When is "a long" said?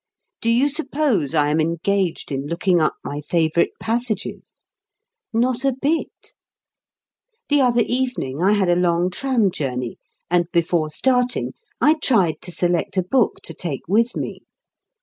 8.67-9.11